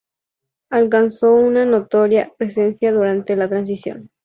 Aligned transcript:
Alcanzó 0.71 1.35
una 1.35 1.63
notoria 1.63 2.33
presencia 2.35 2.91
durante 2.91 3.35
la 3.35 3.47
transición. 3.47 4.09